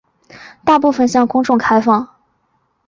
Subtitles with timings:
[0.65, 2.07] 大部分向公众开放。